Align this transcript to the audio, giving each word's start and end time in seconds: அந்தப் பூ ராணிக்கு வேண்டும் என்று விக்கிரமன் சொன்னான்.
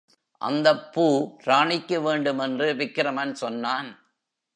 அந்தப் 0.41 0.93
பூ 0.93 1.35
ராணிக்கு 1.43 2.01
வேண்டும் 2.01 2.39
என்று 2.39 2.75
விக்கிரமன் 2.75 3.33
சொன்னான். 3.33 3.89